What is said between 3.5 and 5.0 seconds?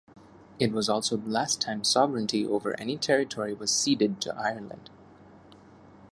was ceded to Ireland.